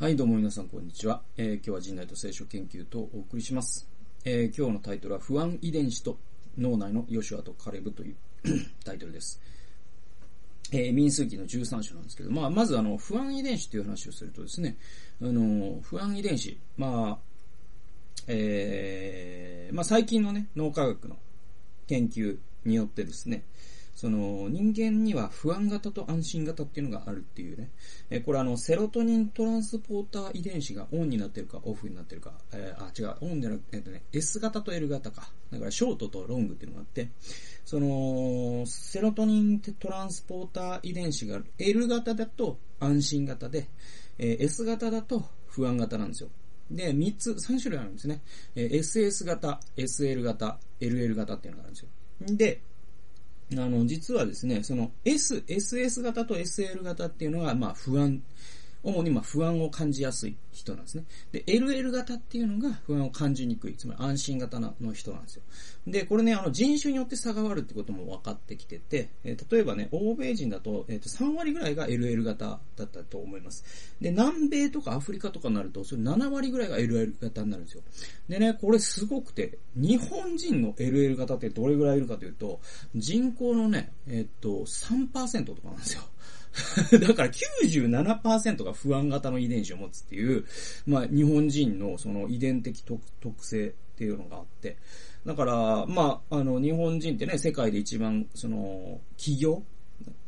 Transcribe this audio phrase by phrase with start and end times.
[0.00, 1.20] はい、どうも皆さん、こんにちは。
[1.36, 3.86] えー今日は人内と聖書研究とお送りします。
[4.24, 6.16] えー今日のタイトルは、不安遺伝子と
[6.56, 8.16] 脳内のヨシュアとカレブという
[8.82, 9.38] タイトルです。
[10.72, 14.78] えー民数記の13章なんですけど、まあ、まずあの、不安遺伝子という話をするとですね、
[15.20, 17.18] あの、不安遺伝子、まあ、
[18.26, 21.18] えーまあ、最近のね、脳科学の
[21.88, 23.44] 研究によってですね、
[23.94, 27.70] その人間には不安型と安心型っていうのがあるっていうね。
[28.08, 35.28] えこれあの、セロトニントランスポーター遺伝子がオンになってるかオフになってるか、えーあ、違う、オンじゃなくて、えっとね、S 型と L 型か。
[35.50, 37.10] だからショートとロングっていうのがあって、
[37.64, 43.68] その、セロトニントランスポーター遺伝子が L 型だと安心型で、
[44.18, 46.30] えー S 型だと不安型なんですよ。
[46.70, 48.22] で、3つ、3種類あるんですね。
[48.54, 52.36] えー SS 型、SL 型、LL 型っていうのがあるんですよ。
[52.36, 52.62] で、
[53.56, 58.22] あの、実はですね、その S、SS 型と SL 型っていうのが、まあ不安、
[58.82, 61.04] 主にまあ不安を感じやすい人なんですね。
[61.32, 65.42] で、LL 型っていうのが不安を感じにくい、つまり安心型の人なんですよ。
[65.86, 73.64] で、これね、あの人種によって差があるってことも分かってきてて、えー例えばね、欧米人だと、えーと3割ぐらいが LL 型だったと思います。
[74.00, 77.82] で、南米とかアフリカとかになると、それ7割ぐらいが LL 型になるんですよ。
[78.28, 82.60] でね、これすごくて、日本人の LL 型ってどれぐらいいるかというと、
[82.94, 86.02] 人口のね、えっ、と、3%とかなんですよ。
[87.00, 90.44] だから97%が不安型の遺伝子を持つっていう、
[90.86, 94.76] まあ日本人のその遺伝的特性っていうのがあって、
[95.26, 99.62] だから、まあ、あの、日本人ってね、世界で一番、その、企業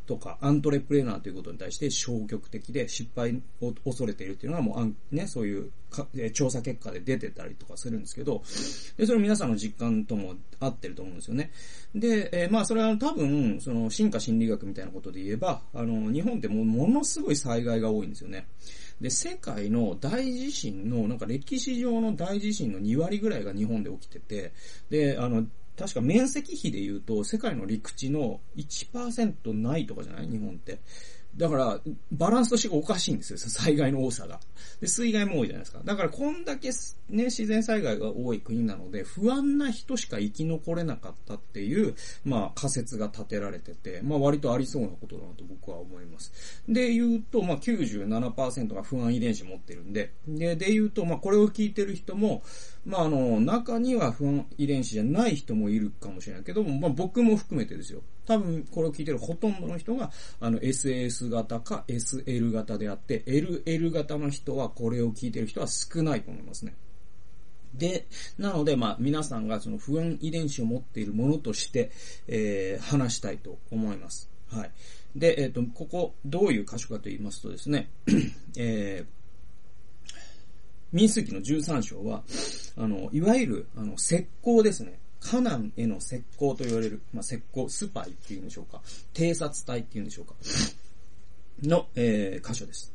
[0.07, 8.43] とか、アントレプレーナーということに対して消極的で失敗を恐れているっていうのがもう、ね、そういうかえ調査結果で出てたりとかするんですけど、
[8.97, 11.53] で、それ皆さんの実感とも合ってると思うんですよね。
[11.95, 18.47] で、えーまあ、それは多分、その、進化心理学みたいなことで言えば、あの、日本ってもうものすごい災害が多いんですよね。
[19.01, 24.53] で、世界の大地震の、なんか歴史上の大地震の2割ぐらいが日本で起きてて、
[24.91, 25.45] で、あの、
[25.79, 30.29] 確か面積比で言うと、世界の陸地の1%ないとかじゃない？
[30.29, 30.81] 日本って。
[31.37, 31.81] だから、
[32.13, 34.39] バランスとしておかしいんですよ、災害の多さが。
[34.81, 35.81] で、水害も多いじゃないですか。
[35.85, 36.71] だから、こんだけ
[37.09, 41.95] ね、自然災害が多い国なので、不安な人しか生き残れなかったっていう、
[42.25, 46.33] まあ、仮説が立てられてて、まあ、割とありそうなことだなと僕は思います。
[46.69, 52.43] で、言うと、まあ、97%が不安遺伝子持ってるんで、で、で言うと、まあ、これを聞いてる人も、
[52.85, 58.03] まあ、あの、中には不安遺伝子じゃない人もいるかもしれないけども、まあ、僕も含めてですよ。
[58.27, 60.11] 多分、これを聞いてるほとんどの人が、
[60.41, 66.75] あの、SS 型か SL 型であって、LL 型の人は、これを聞いてる人は少ないと思いますね。
[67.75, 68.07] で、
[68.39, 71.91] なので、まあ、皆さんがその不安遺伝子を持っているものとして、
[72.29, 74.29] えー、話したいと思います。
[74.51, 74.71] はい。
[75.17, 77.91] で、えっ、と、ここ、どういう箇所かと言いますとですね、
[78.57, 80.13] えー、
[80.93, 82.23] 民数記の13章は、
[82.77, 84.99] あの、いわゆる、あの、石膏ですね。
[85.23, 88.81] カナンへの石膏と言われる、まあ、石膏、スパイっていうんでしょうか。
[89.15, 90.35] 偵察隊っていうんでしょうか。
[91.63, 92.93] の、えー、箇所です。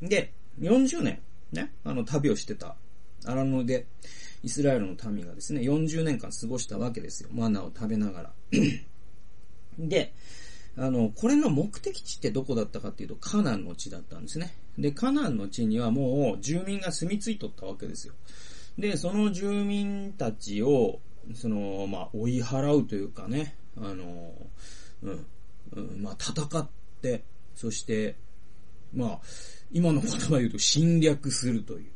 [0.00, 1.20] で、40年、
[1.52, 2.76] ね、あの、旅をしてた、
[3.24, 3.86] 荒野で、
[4.42, 7.28] イスラエルの民がですね、40年間過ごしたわけですよ。
[7.32, 8.32] マナーを食べながら。
[9.78, 10.14] で、
[10.76, 14.54] あの、これの目的地ってどこだったかっていうと、カナンの地だったんですね。
[14.78, 18.14] で、カナンの地にはもう住民が住み着いとったわけですよ。
[18.78, 21.00] で、その住民たちを、
[21.34, 24.32] その、まあ、追い払うというかね、あの、
[25.02, 25.26] うん、
[25.72, 26.68] うん、まあ、戦っ
[27.00, 27.24] て、
[27.54, 28.16] そして、
[28.94, 29.20] まあ、
[29.70, 31.86] 今の言葉で言うと侵略するとい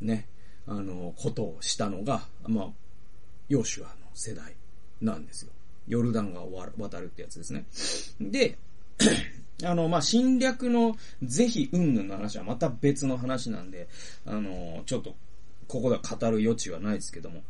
[0.00, 0.26] う、ね、
[0.66, 2.68] あの、ことをしたのが、まあ、
[3.48, 4.54] ヨシュアの世代
[5.00, 5.52] なんですよ。
[5.86, 7.66] ヨルダン川を渡るってやつですね。
[8.20, 8.56] で、
[9.62, 13.88] あの、まあ、侵略の是非云々の話はまた別の話なんで、
[14.24, 15.14] あの、ちょっと、
[15.68, 17.42] ここでは語る余地はないですけども、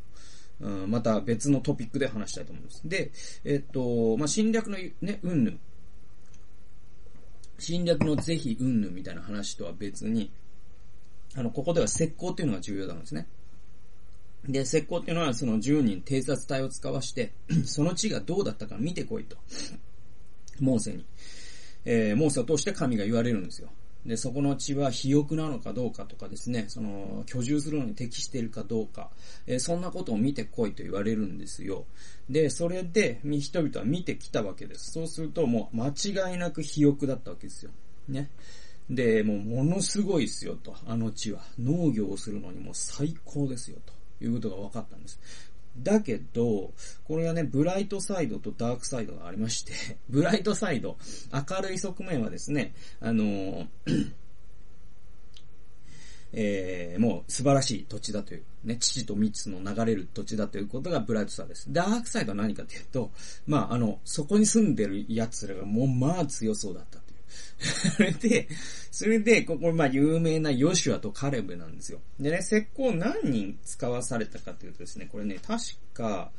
[0.60, 2.80] うん、また別のトピックで話したいと思います。
[2.84, 3.10] で、
[3.44, 5.58] えっと、まあ、侵略のね、云々。
[7.58, 10.30] 侵略の是非云々みたいな話とは別に、
[11.36, 13.26] あの、ここでは石膏っていうのが重要なんですね。
[14.48, 17.32] で、石膏っていうのはその10人偵察隊を使わして、
[17.64, 19.36] その地がどうだったか見てこいと。
[20.60, 21.04] モーセに。
[21.84, 23.68] えー、モーセを通して神が言われるんですよ。
[24.06, 29.10] で、そこの地は肥沃なのかどうかとかですね、その、居住するのに適しているかどうか、
[29.46, 31.86] えーそんなことを見てこいと言われるんですよ。
[32.28, 34.92] で、それで、人々は見てきたわけです。
[34.92, 37.70] そうすると、もう間違いなく肥沃だったわけですよ。
[38.08, 38.28] ね。
[38.90, 41.42] で、もうものすごいですよと、あの地は。
[41.58, 45.18] 農業をするのにも最高ですよということが分かったんです。
[45.78, 46.72] だけど、
[47.04, 49.72] これはね、ブライトサイドとダークサイドがありまして、
[50.08, 50.96] ブライトサイド、
[51.32, 53.66] 明るい側面はですね、あの
[56.36, 61.72] えー、もう素晴らしい土地だという、ね、父と蜜の流れる土地だということがブライトさです。
[61.72, 63.12] ダークサイドは何かというと、
[63.46, 67.03] まあ、あの、そこに住んでる奴らがもうまあ強そうだった。
[67.58, 68.48] それで、
[68.90, 72.00] それで、ここ、まあ、有名なヨシュアとカレブなんですよ。
[72.20, 76.30] でね、石膏何人使わされたかというとですね、これね、確か、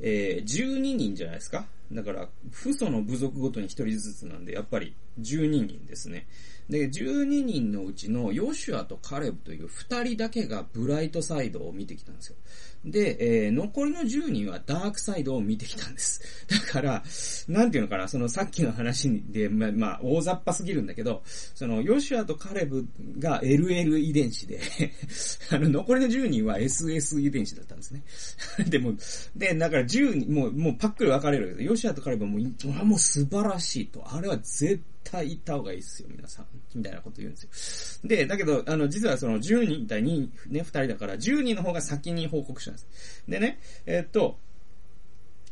[0.00, 6.26] えー、12人じゃないですかだから、父祖の部族ごとに1人ずつなんで、やっぱり12人ですね。
[6.68, 12.36] で、12人のうちのヨシュアとカレブという2人だけがブライトサイドを見てきたんですよ。
[12.84, 16.20] で、えー、残りの10人はダークサイドを見てきたんです。
[16.48, 17.04] だから、
[17.48, 22.86] なんていうのかな、そのさっきの話で、ま、まあ、大雑把すぎるんだけど、その、ヨシュアとカレブ
[23.18, 24.60] が LL 遺伝子で
[25.50, 28.02] あの、残りの10人は SS 遺伝子だったんですね。
[28.68, 28.94] でも、
[29.36, 34.04] で、だから10人、もう、もうパックリ分かれる、ヨシュアとカレブはもう、はもう素晴らしいと。
[34.12, 36.46] あれは絶対行った方がいいっすよ、皆さん。
[36.74, 38.08] みたいなこと言うんですよ。
[38.08, 43.22] で、だけど、あの、実はその10人対2、ね、2人だから、10人の方が先に報告したんです。
[43.28, 44.38] でね、えー、っと、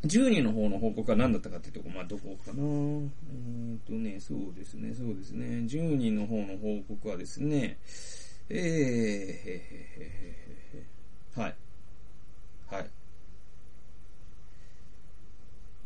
[0.05, 5.47] 10人の方の報告は何だったかっていうとこ、まあ、どこかなえー、っとね、そうですね、そうですね。
[5.67, 7.79] 10人の方の報告はですね、
[8.51, 11.55] えー、はい。
[12.67, 12.91] はい。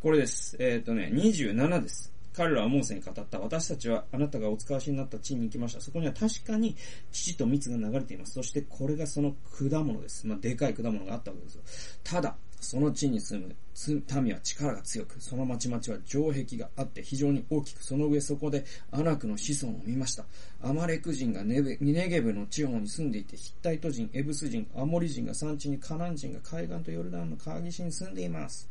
[0.03, 0.57] これです。
[0.59, 2.18] えー、っとね、27です。
[2.39, 3.41] 彼らはモーセに語った。
[3.41, 5.81] 私たちはあなたがお使わしになった地に行きました。
[5.81, 6.77] そこには確かに
[7.11, 8.35] 父と蜜が流れています。
[8.35, 10.25] そしてこれがその果物です。
[10.25, 11.63] まあ、でかい果物があったわけですよ。
[12.05, 20.25] ただ、その地に住む民は力が強く、その町々は城壁があって非常に大きく、その上そこでアナクの子孫を見ました。
[20.63, 28.69] アマレク人がネネゲブの地方に住んでいて、ヒッタイト人、エブス人、アモリ人が山地にカナン人が海岸とヨルダンの川岸に住んでいます。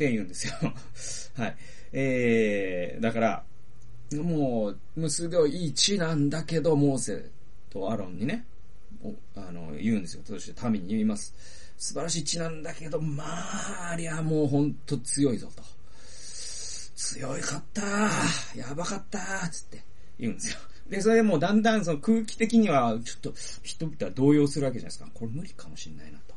[0.00, 0.54] って言うんですよ。
[1.36, 1.56] はい。
[1.92, 3.44] えー、だから、
[4.14, 7.26] もう、もうすごいい地なんだけど、モーセ
[7.68, 8.46] とアロンにね、
[9.36, 10.22] あの、言うんですよ。
[10.24, 11.34] そして民に言います。
[11.76, 15.62] 素晴らしい地なんだけど、まあ、ありゃもうほんと強いぞと。
[16.96, 17.82] 強いかった
[18.56, 19.82] やばかったつって
[20.18, 20.58] 言うんですよ。
[20.88, 25.10] で、それでもうだんだんその空気的には、ちょっと人々は動揺するわけじゃないですか。
[25.12, 26.34] これ無理かもしんないなと。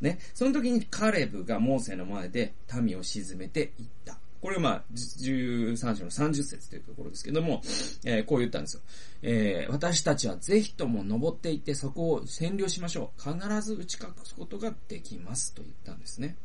[0.00, 0.18] ね。
[0.34, 4.18] その時にカレブがモーセの前で民を沈めていった。
[4.42, 7.62] これはまあ、13章の30節というところですけども、
[8.04, 8.82] えー、こう言ったんですよ。
[9.22, 13.22] えー、私たちはぜひとも登っていってそこを占領しましょう。
[13.22, 16.36] 必ず打ち隠すことができますと言ったんですね。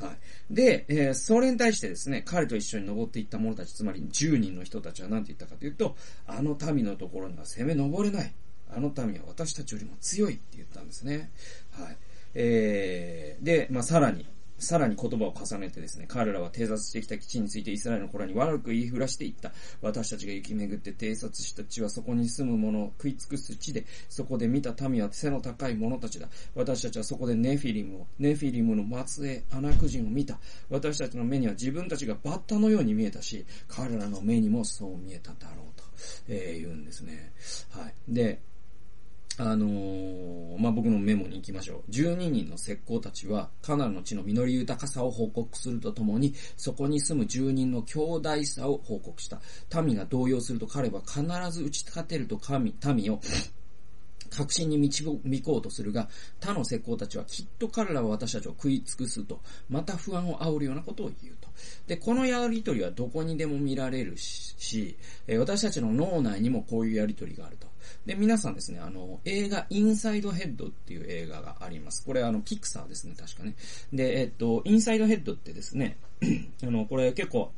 [0.00, 0.54] はい。
[0.54, 5.96] で、えー、それに対してですね、彼と一緒に登っていった者たち、つまり10人の人たちは何て言ったかというと、
[6.28, 8.32] あの民のところには攻め登れない。
[8.72, 11.32] あの民は私たちよりも強いって言ったんですね。
[11.72, 11.96] はい。
[12.34, 14.26] えー、で、まあ、さらに、
[14.60, 19.52] さらに言葉を重ねてですね、彼らは偵察してきた基地についてイスラエルの子らに悪く言いふらしていった。
[19.80, 26.28] 私たちが行き巡って偵察した地はそこに住む者を食い尽くす地で、そこで見た民は背の高い者たちだ。
[26.54, 30.38] 私たちはそこでネフィリムを、ネフィリムの末裔、アナク人を見た。
[30.68, 35.84] 私たちの目には自分たちがバッタのように見えたし、彼らの目にもそう見えただろうと、
[36.28, 37.32] えー、言うんですね。
[37.70, 37.94] はい。
[38.08, 38.40] で、
[39.42, 41.90] あのー、まあ、僕のメモに行きましょう。
[41.90, 49.40] 12人の石膏たちは、カナルの地の実り豊かさを報告するとともに、そこに住む住人の強大さを報告した。
[49.82, 53.20] 民が動揺すると彼は必ず打ち立てると神、民を
[54.30, 56.08] 確信に導こうとするが、
[56.40, 61.48] 他の石膏たちはきっと彼らは私たちを食い尽くすと、また不安を煽るようなことを言うと。
[61.86, 64.96] で、このやりとりはどこにでも見られるし、
[65.26, 67.66] え私たちの脳内にもこういうやりとりがあると。
[68.06, 72.04] で、皆さんですね、あの、映画インサイドヘッドっていう映画があります。
[72.04, 73.54] これあの、ピクサーですね、確かね。
[73.92, 75.96] で、えっと、インサイドヘッドってですね、
[76.62, 77.52] あの、これ結構、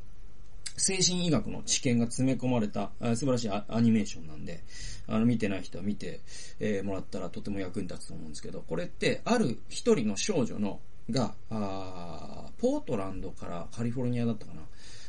[0.76, 4.62] 精神医学の知見が詰め込まれた素晴らしいアニメーションなんで、
[5.06, 6.20] あの、見てない人は見て、
[6.60, 14.62] えー、もらったらとても役に立つと思うんですけど、これって、ある一人の少女の、が、あポートランドからカリフォルニアだったかな。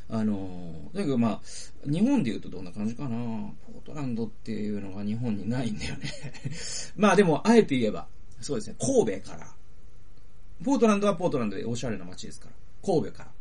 [0.09, 1.41] あのー、だけどまあ、
[1.85, 3.09] 日本で言うとどんな感じかな。
[3.09, 6.11] ポートランドっていうのが日本にないんだよね。
[6.97, 8.07] まあでも、あえて言えば、
[8.41, 9.55] そうですね、神戸から、
[10.63, 13.31] ポートランドはポートランドでおしゃれな街ですから、神戸から、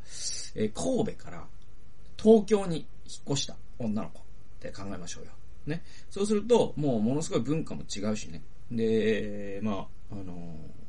[0.54, 1.46] えー、神戸から
[2.22, 2.86] 東京に引っ
[3.30, 4.22] 越した女の子っ
[4.60, 5.32] て考えましょうよ。
[5.66, 5.82] ね。
[6.10, 8.42] そうすると、もうものすごい文化も違うしね。
[8.70, 10.82] で、まあ、あのー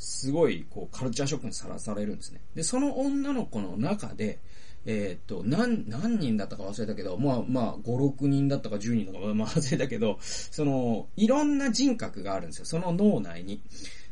[0.00, 2.40] すごい、こう、カルチャーショックにさらされるんですね。
[2.54, 4.38] で、その女の子の中で、
[4.86, 12.64] えー、っと、何、何人だったか忘れたけど、まあ、まあ、5、6人だったか10人とか、まあ、 忘れたけど、その、いろんな人格があるんですよ。
[12.64, 13.60] その脳内に。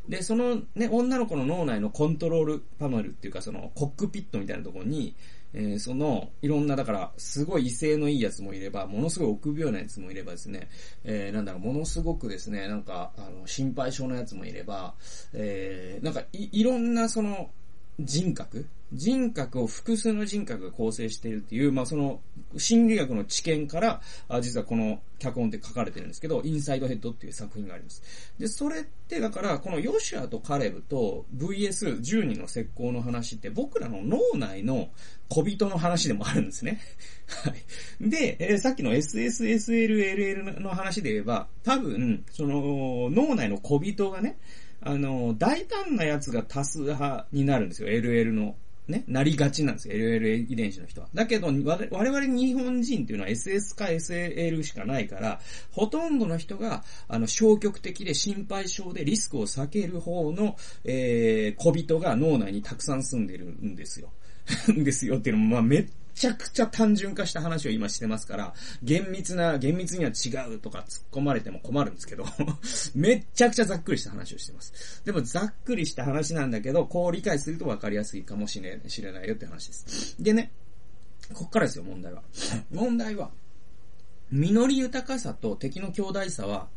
[0.07, 5.15] で、そのね、女の子の脳内のコントロールパネルっていうか、その、コックピットみたいなところに、
[5.53, 10.69] えー、その、いろんな、だから、すごい威勢のいいやつもいれば、ものすごい臆病なやつもいればですね、
[11.03, 14.93] えー、なんだろう、ものすごくですね、なんか、あの、心配性のやつもいれば、
[15.33, 17.49] えー、なんかい、いろんなその、
[17.99, 18.65] 人格？
[18.91, 22.21] 人格を複数の人格が構成しているっていう、まあ、その、
[22.57, 28.01] 心理学の知見から、あ実はこの脚本って書かれてるんですけど、インサイドヘッドっていう作品があります。
[28.39, 34.89] で、それって、だから、このヨシュアとカレブと VS10 人の石膏の話って僕らの脳内の
[35.27, 36.79] 小人の話でもあるんですね。
[37.45, 37.53] は
[38.01, 38.09] い。
[38.09, 44.39] で、えー、さっきの SSSLLL の話で言えば、多分、その、脳内の小人がね、
[44.81, 48.55] あの、大胆なやつが多数派になるんですよ、LL の。
[48.87, 51.09] ね、なりがちなんですよ、LL 遺伝子の人は。
[51.13, 55.39] だけど、我々日本人っていうのは SS か SL しかないから、
[55.71, 60.55] ほとんどの人が、あの、消極的で心配性でリスクを避ける方の、
[60.85, 64.11] えー、小人が脳内にたくさん住んでるんですよ。
[64.75, 65.87] ですよっていうのも、まあ、めっ
[66.19, 72.25] ちゃくちゃ単純化した話を今してますから、厳密な、厳密には違うとか突っ込まれても困るんですけど
[72.93, 75.01] めっちゃくちゃざっくりした話をしてます。
[75.05, 80.21] でもざっくりした話なんだけど、こう理解すると分かりやすいかもしれしれないよって話です。
[80.21, 80.51] でね、
[81.33, 82.21] こっからですよ、問題は。
[82.69, 83.31] 問題は、
[84.29, 86.67] 実り豊かさと敵の強大さは、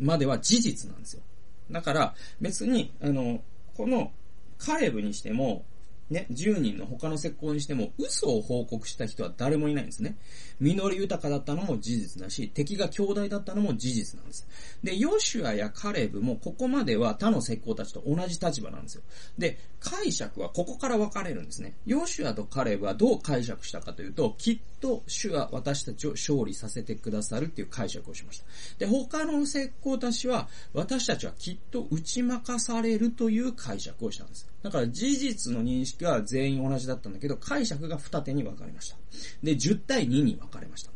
[0.00, 1.22] までは事実なんですよ。
[1.70, 3.40] だから、別に、あの、
[3.76, 4.12] この、
[4.58, 5.64] カレブにしても、
[6.10, 10.16] ね、10人の他の石膏にしても嘘を報告した人は誰もいないんですね。
[10.58, 14.46] 実り豊かだったのも事実だし、敵が強大だったのも事実なんです。
[14.82, 19.02] で、ヨシュアやカレブもここまでは他の石膏たちと同じ立場なんですよ。
[19.38, 21.74] で、解釈はここから分かれるんですね。
[21.86, 28.44] ヨシュアとカレブはどう解釈したかというと、きっと主は私たちを勝利させてくださるっていう解釈をしました。
[28.78, 34.50] で、他の石膏たちは、私たちはきっと打ち負かされるという解釈をしたんです。
[34.62, 38.96] だから事実の認識が全員同じだったんだけど、解釈が二手に分かれました。
[39.42, 40.90] で、10対2に分かれました。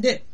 [0.00, 0.24] で、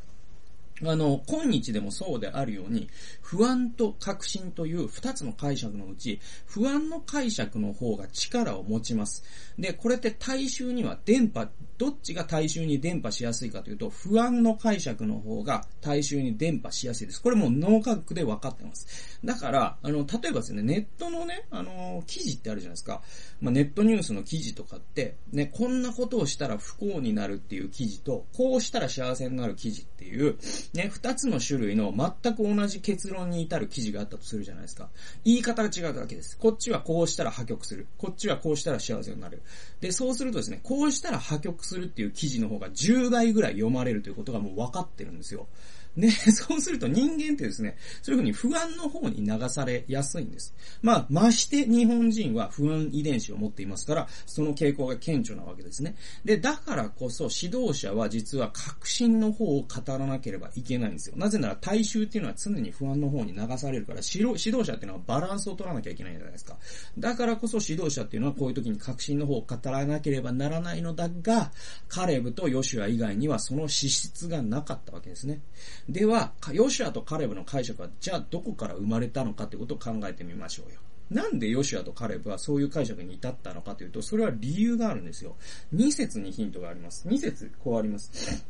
[0.85, 2.89] あの、今日でもそうであるように、
[3.21, 9.23] 不安と確信という二つの解釈のうち、不安の解釈の方が力を持ちます。
[9.59, 17.23] で、これって大衆には電波、どっちが大衆に伝播しやすいかというと、不安の解釈の方が大衆に伝播しやすいです。
[17.23, 19.19] これもう脳科学で分かってます。
[19.25, 23.03] だから、あの、例えばですね、ネットのね、あの、記事ってあるじゃないですか。
[23.41, 30.37] まあ、ネットニュースの記事とかって、ね、こんなことをしたら不幸になるっていう記事と、こうしたら幸せになる記事っていう、
[30.73, 34.89] ね、二つの種類の全く同じ結論に至る記事があったとするじゃないですか。
[35.25, 36.39] 言い方が違うだけです。
[36.39, 37.89] こっちはこうしたら破局する。
[37.99, 39.43] こっちはこうしたら幸せになる。
[39.81, 45.49] で、そうするとですね、こうしたら破局するっていう記事の方が10倍ぐらい読まれるということがもう分かってるんですよ。
[45.97, 50.54] ね、 そうすると人間ってですね、そういうふうに不安の方に流されやすいんです。
[50.82, 55.97] まあ、まして日本人は不安遺伝子を持っていますから、その傾向が顕著なわけですね。
[56.25, 61.16] で、だからこそ指導者は実は確信の方を語らなければいけないんですよ。
[61.16, 66.56] なぜなら大衆っていうのは常に不安の方に流されるから、指導者っていうのはバランスを取らなきゃいけないじゃないですか。
[66.99, 71.52] だからこそ指導者っていうのはこういう時に確信の方を語らなければならないのだが、
[71.88, 75.40] カレブとヨシュア以外にはその資質がなかったわけですね。
[75.89, 80.81] では、ヨシュアとカレブの解釈は、じゃあどこから生まれたのかということを考えてみましょうよ。
[81.11, 85.37] なんでヨシュアとカレブはそういう解釈に至ったのかというと、それは理由があるんですよ。
[85.75, 87.09] 2節にヒントがあります。
[87.09, 88.45] 2節こうあります。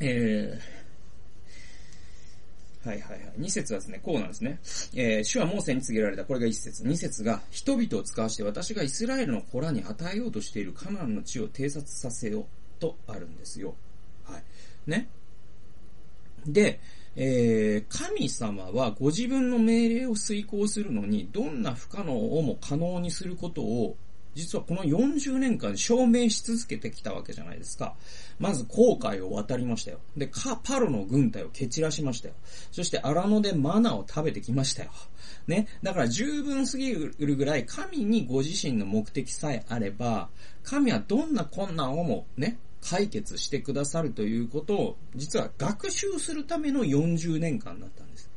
[0.00, 3.32] えー、はいはいはい。
[3.38, 4.60] 2節はですね、こうなんですね。
[4.94, 6.24] えー、主はモーセに告げられた。
[6.24, 6.84] これが1節。
[6.84, 12.44] 2節が、人々を使わして私がイスラエルの子らに与えようとしているカナンの地を偵察させよう
[12.78, 13.74] とあるんですよ。
[14.24, 14.42] はい。
[14.86, 15.08] ね？
[16.46, 16.80] で、
[17.14, 23.96] えー、神様はご自分の命令を遂行するのに、どんな不可能をも可能にすることを、
[24.34, 27.94] 実はこの40年間証明し続けてきたわけじゃないですか。
[28.38, 29.98] まず航海を渡りましたよ。
[30.16, 32.34] で、カ、パロの軍隊を蹴散らしましたよ。
[32.70, 34.90] そして荒野でマナを食べてきましたよ。
[35.46, 35.68] ね。
[35.82, 40.30] だから十分すぎるぐらい神にご自身の目的さえあれば、
[40.62, 48.31] 神はどんな困難をもね、解決してくださるということを、実は学習するための40年間だったんです。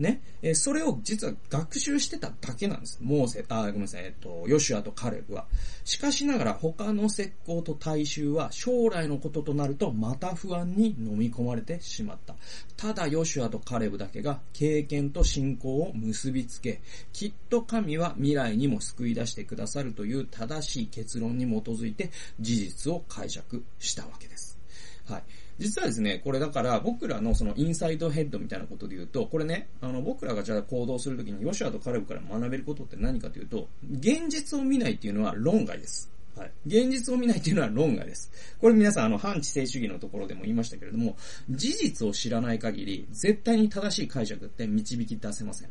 [0.00, 0.22] ね。
[0.42, 2.98] えそれを実は学習してただけなんです。
[3.00, 5.46] モーセ、あ、ごめんなさい、えっと、ヨシュアとカレブは。
[5.84, 12.34] しかしながら他の石膏と大衆は将来のこととなるとまた不安に飲み込まれてしまった。
[12.76, 16.80] ただヨシュアとカレブだけが経験と信仰を結びつけ、
[17.12, 24.58] きっと神は未来にも救い出してくださるという正しい結論に基づいて事実を解釈したわけです。
[25.06, 25.22] はい。
[25.60, 36.10] 実はですね、これだから僕らのそのインサイドヘッドみたいなことで言うと、これね、あの僕らがじゃあ行動するときにヨシアとカレブから学べることって何かというと、現実を見ないっていうのは論外です。
[36.34, 36.52] はい。
[36.66, 38.32] 現実を見ないっていうのは論外です。
[38.58, 41.16] これ皆さん、あの、反知性主義のところでも言いましたけれども、
[41.50, 45.68] 事実を知らない限り、絶対に正しい解釈って導き出せません。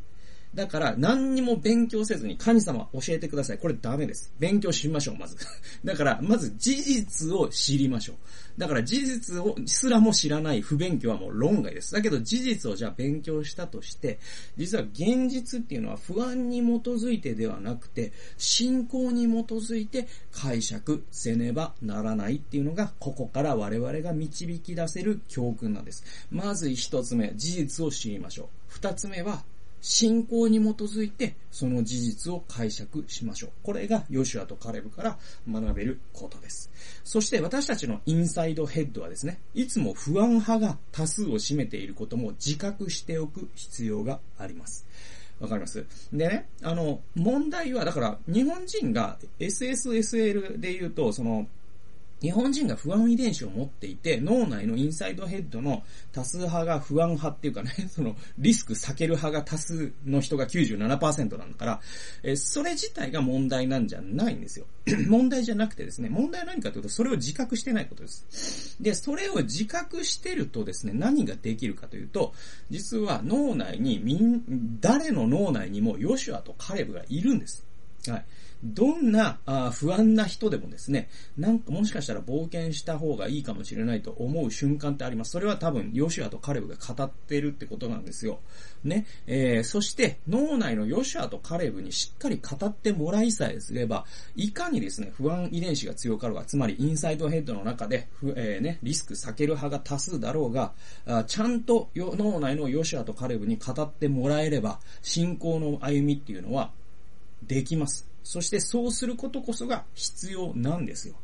[0.54, 3.60] だから、何にも勉強せずに神様教えてください。
[3.60, 4.34] これダメです。
[4.40, 5.38] 勉強しましょう、まず。
[5.86, 8.16] だから、まず事実を知りましょう。
[8.58, 11.94] だから事実をすらも知らない不勉強はもう論外です。
[11.94, 14.20] だけど事実をじゃあ勉強したとして、
[14.58, 26.04] 実は現実っていうのは不安に基づいてではなくて、信仰に基づいて解釈せねばならないっていうのが、ここから我々が導き出せる教訓なんです。
[26.32, 28.48] まず一つ目、事実を知りましょう。
[28.68, 29.44] 二つ目は、
[29.82, 33.50] 信仰に基づいてその事実を解釈しましょう。
[33.64, 35.18] これがヨシュアとカレブから
[35.50, 36.72] 学べることです。
[37.04, 44.86] そして私たちのインサイドヘッドはですね、いつも不安派が多数を占めていることも自覚しておく必要があります。
[45.40, 45.86] わかります？
[46.12, 51.48] でね、あの、問題は、だから、日本人が SSSL で言うと、その、
[52.22, 61.82] 日本人が不安遺伝子を持っていて、脳内のインサイドヘッドの多数派が不安派っていうかね、 そのリスク避ける派が多数の人が97%なんだから、
[62.24, 64.66] えそれ自体が問題なんじゃないんですよ。
[65.08, 68.76] 問題じゃなくてですね、問題は何かというと、それを自覚してないことです。
[68.82, 72.34] で、それを自覚してるとですね、何ができるかというと、
[72.70, 77.66] 実は脳内にみん、誰の脳内にもヨシュアとカレブがいるんです。
[78.08, 78.26] はい。
[78.64, 85.32] どんなあ不安な人でもですね、なんかもしかしたら冒険した方がいいかもしれないと思う瞬間ってあります。
[85.32, 88.40] それは多分、ヨシュアとカレブが語ってるってことなんですよ。
[88.84, 89.06] ね。
[89.28, 100.74] えー、そして、脳内のヨシュアとカレブにしっかり語ってもらいさえすれば、いかにですね、不安遺伝子が強かろうが、つまりインサイドヘッドの中で、えー、ね、リスク避ける派が多数だろうが、
[101.06, 106.72] あちゃんと脳内のヨシュアとカレブに語ってもらえれば、信仰の歩みっていうのは、
[107.48, 108.10] できます。
[108.30, 111.16] そしてそうすることこそが必要なんですよ。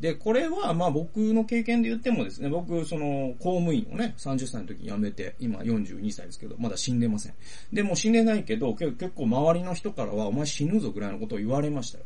[0.00, 7.34] で、これは、まあ僕の経験で言ってもですね、僕、その、公務員をね、30歳の時に辞めて、今42歳ですけど、まだ死んでません。
[7.70, 12.04] で、も死んでないけど、結構周りの人からは、お前死ぬぞぐらいのことを言われましたよ。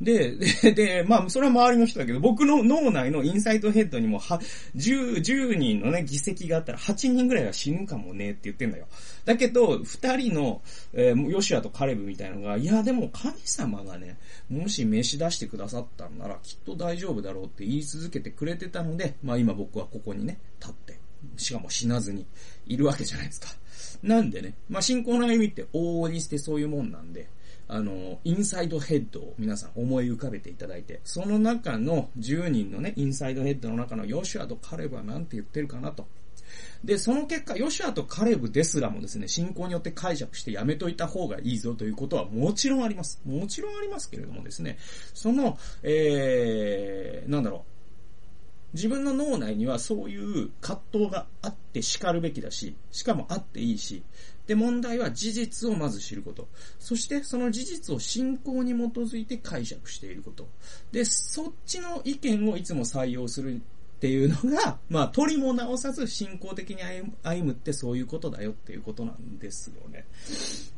[0.00, 4.40] で、で、 で、まあ、それは周りの人だけど、僕の脳内のインサイトヘッドにも、は、
[4.76, 8.86] 10、10人のね、議席があったら8人ぐらいは死ぬかもねって言ってんだよ。
[9.24, 14.16] だけど、2人の、えー、ヨシアとカレブみたいなのが、いや、でも神様がね、
[14.48, 20.98] もし飯出してくださったんなら、きっと大丈夫だろうって言い続けてくれてたので、まあ今僕はここにね、立って、
[21.36, 22.26] しかも死なずに
[22.66, 23.48] いるわけじゃないですか。
[24.02, 27.28] なんでね、まあ信仰の歩みって往々にしてそういうもんなんで、
[27.68, 36.06] あの、インサイドヘッドを皆さん思い浮かべていただいて、その中の10人のね、インサイドヘッドの中のヨシュアとカレブは何て言ってるかなと。
[36.84, 43.20] で、その結果、ヨシュアとカレブですらもですね、信仰によって解釈してやめといた方がいいぞということはもちろんあります。
[43.24, 44.78] もちろんありますけれどもですね、
[45.14, 47.72] その、えー、なんだろう、
[48.74, 54.02] 自分の脳内にはそういう葛藤があって叱るべきだし、しかもあっていいし、
[54.46, 56.48] で、問題は事実をまず知ること。
[56.78, 60.48] そしてその事実を信仰に基づいて解釈していること。
[60.90, 63.60] で、そっちの意見をいつも採用する
[64.02, 66.78] っていうのが、 まあ、取りも直さず信仰的に
[67.22, 70.06] 歩むってそういうことだよっていうことなんですよね。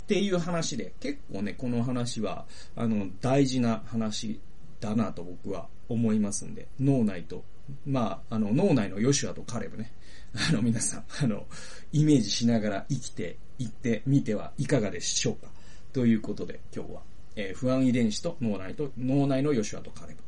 [0.03, 4.39] っていう話で、結構ね、この話は、あの、大事な話
[4.79, 7.43] だなと僕は思いますんで、脳内と
[7.87, 9.91] まあ、あの、脳内のヨシュアとカレブね、
[10.51, 11.47] あの、皆さん、あの、
[11.93, 15.51] イメージしながら生きていってみてはいかがでしょうか。
[15.95, 17.03] ということで、今日は、
[17.37, 20.23] えー、不安遺伝子と脳内と、脳内のヨシュアとカレブ、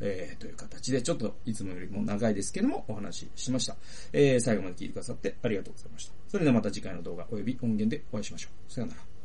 [0.00, 3.76] えー、という形で、ちょっといつもよりも長いですけども、お話ししました。
[4.12, 6.12] えー、最後まで聞いてくださってありがとうございました。
[6.28, 8.72] それではまた次回の動画及び音源でお会いしましょう。
[8.72, 9.17] さよなら。